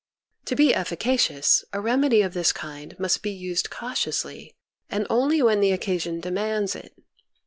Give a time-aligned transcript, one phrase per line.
[0.45, 4.55] To be efficacious, a remedy of this kind must be used cautiously,
[4.89, 6.95] and only when the occasion demands it.